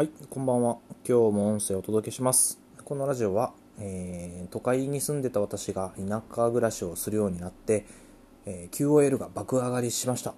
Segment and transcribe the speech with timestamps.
[0.00, 0.78] はい、こんばんは。
[1.06, 2.58] 今日も音声をお届けします。
[2.86, 7.84] このラジオは、えー都会に住んでた私が田舎暮らしをするようになって、
[8.46, 10.32] えー QOL が爆上がりしました。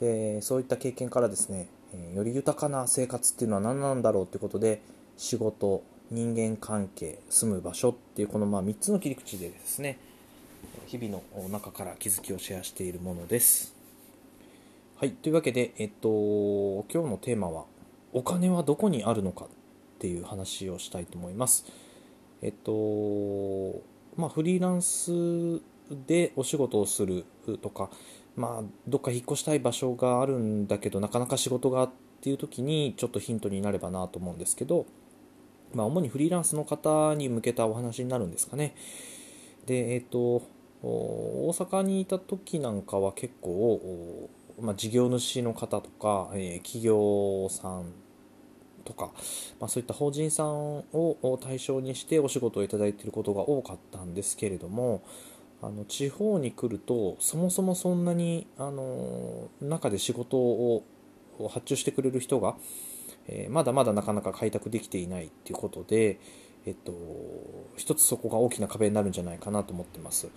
[0.00, 4.82] で、そういった経験からですね、えーより豊かな生活っていうのは何なんだろうということで、
[5.16, 10.00] 仕事、人間関係、住む場所っていうこのまあ3つの切り口でですね、
[10.86, 13.72] 日々の中から気づきをシェアしているものです。
[14.96, 16.08] はい、というわけで、えっと、
[16.92, 17.66] 今日のテーマは、
[18.12, 19.48] お金はどこにあるのかっ
[19.98, 21.64] ていう話をしたいと思います。
[22.42, 23.82] えっと、
[24.16, 25.60] まあ、フリーランス
[26.06, 27.24] でお仕事をする
[27.60, 27.90] とか、
[28.36, 31.90] まあ、どっか引っ越したい場所があるんだけど、なかなか仕事がっ
[32.22, 34.86] ていう時にちょっとヒントになればなと思うんですけど、
[35.74, 38.74] まあ、主にフリーランスの方に向けたお話になるんですかね。
[39.66, 40.42] で、えっと、
[40.82, 47.92] 大阪にいた時なんかは結構、まあ、事業主の方とか、えー企業さん
[48.84, 49.12] とか、
[49.60, 55.02] まあ、そういった法人さんを対象にしてお仕事をいただいていることが多かったんですけれども
[55.62, 60.82] あの地方に来るとそもそもそんなにあの中で仕事を
[61.50, 62.56] 発注してくれる人が、
[63.28, 66.18] えーまだまだなかなか開拓できていないっていうことで、
[66.66, 66.92] えっと、
[67.76, 70.28] 一つそこが大きな壁になるんじゃないかなと思ってます。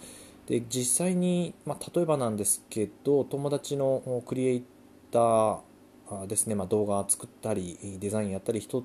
[0.48, 4.64] で実際に、まあ、例えばなんですけど友達のクリエイ
[5.12, 8.84] ターですね、まあ、動画作ったりデザインやったり人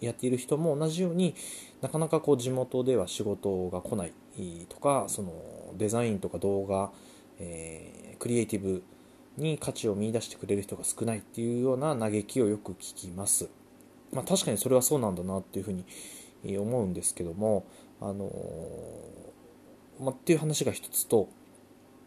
[0.00, 1.34] やっている人も同じように
[1.80, 4.12] なかなかこう地元では仕事が来ない
[4.68, 5.32] とかその
[5.76, 6.90] デザインとか動画、
[7.40, 8.82] えークリエイティブ
[9.36, 13.48] に価値を見出してくれる人が少ないっていうような嘆きをよく聞きます、
[14.12, 15.84] まあ、確かにそれはそうなんだなっていうふうに
[16.58, 17.66] 思うんですけども
[18.00, 18.30] あの
[20.00, 21.28] まあ、っていう話が一つと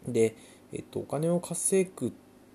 [0.06, 0.36] で、
[0.72, 2.10] えっと、お金を稼ぐっ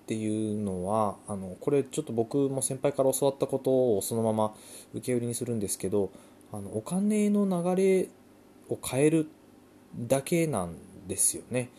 [0.06, 4.54] ていうのはあのこれちょっと僕も先輩から教わったことをそのまま
[4.94, 6.10] 受け売りにするんですけど
[6.52, 8.08] あのお金の流れ
[8.68, 9.28] を変える
[9.96, 11.70] だけなんですよね。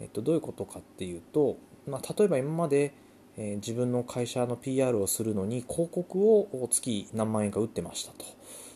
[0.00, 2.94] えっと、どういうことかっていうと、まあ、例えば今まで、
[3.36, 8.24] えー自分の会社の PR をするのに広告を月何万円か打ってましたと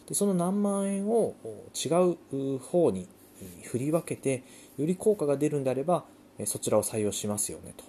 [0.08, 1.34] でその何万円を
[1.74, 1.88] 違
[2.34, 3.08] う方に
[3.64, 4.42] 振り分けて
[4.78, 6.04] より効果が出るんであれば
[6.46, 7.84] そちらを採用しますよねと、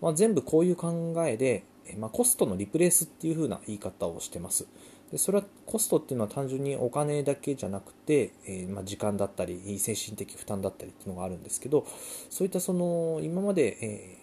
[0.00, 1.64] まあ、全部こういう考えで、
[1.98, 4.66] まあ、コストのリプレイスっていう風な言い方をしてます。
[5.10, 11.84] でそれはコストっていうのは単純にお金だけじゃなくて、えーまあ、時間だったり精神的負担だったりっていうのがあるんですけど
[12.28, 14.20] そういったその今まで、えー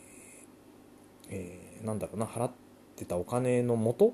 [1.30, 2.52] えーなんだろうな払っ
[2.96, 4.14] てたお金の元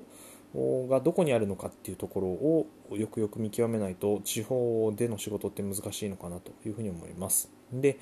[0.88, 7.50] がどこにあるのかっていうところをよくよく見極めないと地方での仕事って難しいのかなというふうに思います。
[7.72, 7.98] で、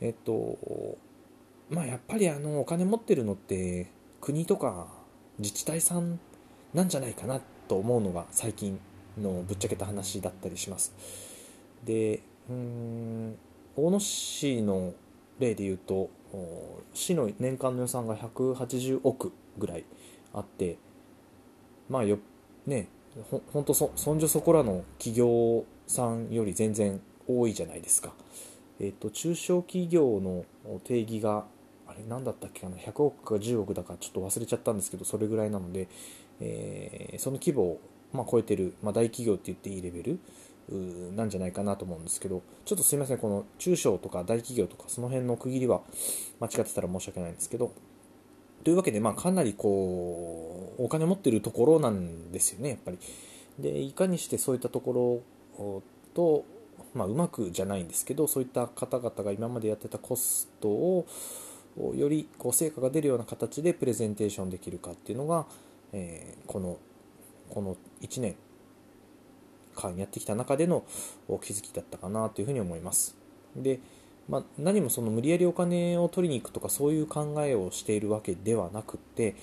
[0.00, 0.58] えっと、
[1.70, 3.86] まあやっぱりあのお金持ってるのって
[4.20, 4.88] 国とか
[5.38, 6.18] 自治体さん
[6.74, 8.80] なんじゃないかなと思うのが最近
[9.20, 10.92] のぶっちゃけた話だったりします。
[11.84, 13.36] で、うーん、
[13.76, 14.94] 大野市の
[15.38, 16.10] 例で言うと、
[16.94, 19.84] 市の年間の予算が180億ぐらい
[20.32, 20.78] あって、
[21.92, 22.18] まあよ、
[22.66, 22.88] ね、
[23.30, 28.14] ほほんとそ、そんじょそこらの企業さんより全然多いじゃないですか。
[28.80, 30.46] えっ、と、中小企業の
[30.84, 31.44] 定義が、
[31.86, 35.88] あれ、なんだったっけかな、100億か10億だかちょっと忘れちゃったんですけど、それぐらいなので、
[36.40, 37.80] えーその規模を、
[38.14, 40.18] まあ、超えてる、まあ、大企業って言っていいレベル？
[41.14, 45.82] なんじゃないかなと思うんですけど、ちょっとすいません、この中小とか大企業とか、その辺の区切りは
[46.40, 47.72] 間違ってたら申し訳ないんですけど、
[48.64, 52.98] というわけで、まあ、かなりこう、お金持ってるところなんですよね、やっぱり。
[53.58, 55.22] で、いかにしてそういったとこ
[55.56, 55.82] ろ
[56.14, 56.44] と、
[56.94, 61.06] まあ、うまくじゃないんですけど、そういった方々が今までやってたコストを、
[61.94, 65.46] よりこう成果が出るような形でプレゼンテーションできるかっていうのが、
[65.92, 66.78] えーこの、
[67.48, 68.36] この1年
[69.74, 70.84] 間やってきた中での
[71.40, 73.16] 気づきだったかなというふうに思います。
[73.56, 73.80] で、
[74.28, 79.34] まあ、何もその無理やりお金を取りに行くとかそういう考えをしているわけではなくって、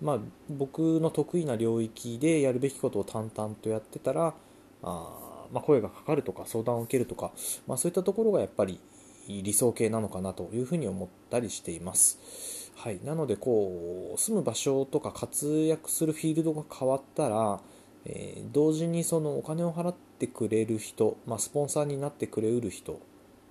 [0.00, 0.18] まあ、
[0.50, 4.34] 僕の得意な領域でやるべきことを淡々とやってたら
[4.82, 7.32] あ、まあ、声がかかるとか相談を受けるとか、
[7.66, 8.80] まあ、そういったところがやっぱり
[9.28, 12.70] 理想形なのかなというふうに思ったりしています。
[12.76, 17.60] はい、なのでこう住む場所とか活躍するフィールドが変わったら、
[18.04, 22.92] えー同時にそのお金を払ってくれる人、まあ、スポンサーになってくれうる人、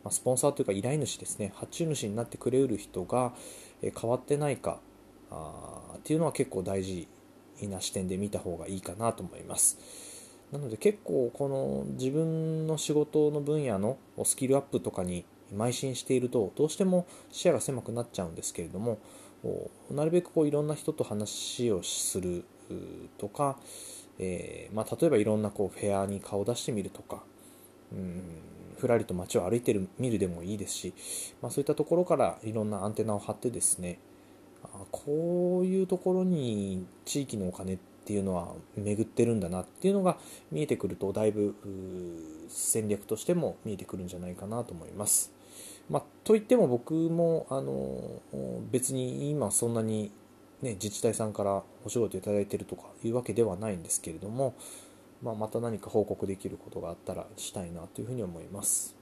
[0.04, 3.34] まあ、スポンサーというか依頼主ですね発注主になってくれうる人が、
[3.82, 4.80] 変わってないか
[5.32, 7.08] あーっていうのは結構大事
[7.64, 9.78] な視点で見た方がいいかなと思います。
[10.52, 19.00] なので結構この自分の仕事の分野のスキルアップとかに邁進しているとどうしても視野が狭くなっちゃうんですけれども
[19.92, 22.46] なるべくこういろんな人と話をする
[23.18, 23.58] とか
[24.20, 27.24] えー、まあ、例えばいろんなこうフェアに顔を出してみるとか、
[27.92, 28.22] うん、
[28.80, 30.94] ふらりと街を歩いてる見るでもいいですし、
[31.42, 34.00] まあ、そういったところからいろんなアンテナを張ってですね
[34.92, 40.18] こういうところに地域のお金っていうのは巡ってるんだなっていうのが
[40.52, 41.56] 見えてくるとだいぶ
[42.50, 45.32] 戦略としても見えてくるんじゃないかなと思います。
[45.90, 48.22] まあ、といっても僕もあの
[48.72, 50.12] 別に今そんなに、
[50.62, 54.56] ね、自治体さんからお仕事いただいてるとかいうわけではないんですけれども、
[55.22, 58.96] まあ、また何か報告できることがあったらしたいなというふうに思います。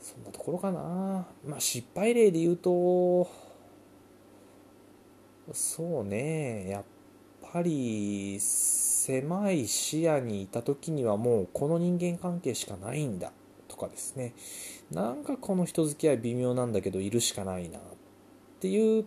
[0.00, 1.26] そんなところかな。
[1.46, 3.28] まあ、失敗例で言うと、
[5.52, 6.84] そうね、やっ
[7.52, 13.32] ぱり狭い視野にいた時にはもうこの人間関係しかないんだ
[13.68, 14.34] とかですね、
[14.90, 17.82] なんかこの人付き合い微妙なんだけどいるしかないなっ
[18.60, 19.04] ていう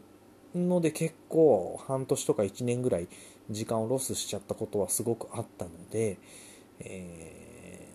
[0.56, 3.07] ので結構半年とか1年ぐらい
[3.50, 6.18] 時間をロスしちゃったことはすごくあったので、
[6.80, 7.88] え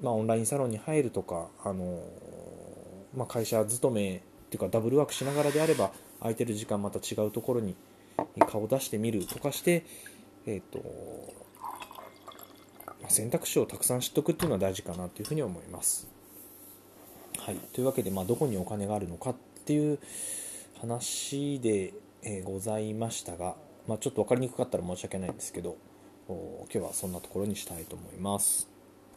[0.00, 2.02] ー、まあ、オンラインサロンに入るとか、あの
[3.16, 4.22] まあ、会社勤め
[4.58, 5.90] ていうかダブルワークしながらであれば
[6.20, 7.74] 空いてる時間また違うところに
[8.48, 9.84] 顔を出してみるとかして、
[10.46, 11.34] えーと
[13.08, 16.08] 選択肢をたくさん知っておくっていうのは大事かなというふうに思います。
[17.38, 19.34] はい、というわけで、まあ、どこにお金があるのかっ
[19.66, 19.98] ていう
[20.80, 21.92] 話で、
[22.22, 23.54] えございましたが、
[23.86, 25.76] まあ、ちょっと分かりにくかったら申し訳ないんですけど
[26.26, 28.73] 今日はそんなところにしたいと思います。